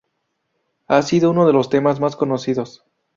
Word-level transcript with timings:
Ha 0.87 1.03
sido 1.03 1.29
uno 1.29 1.45
de 1.45 1.53
sus 1.53 1.69
temas 1.69 1.99
más 1.99 2.15
conocidos. 2.15 2.83